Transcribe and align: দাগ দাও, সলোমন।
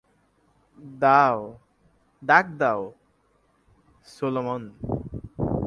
দাগ 2.21 2.45
দাও, 2.59 2.81
সলোমন। 4.07 4.63